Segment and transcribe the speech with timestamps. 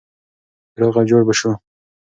[0.79, 1.51] روغ او جوړ به اوسو.